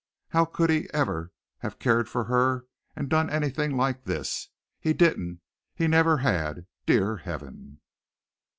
[0.29, 2.65] How could he ever have cared for her
[2.95, 4.49] and done anything like this!
[4.79, 5.41] He didn't!
[5.75, 6.65] He never had!
[6.87, 7.81] Dear Heaven!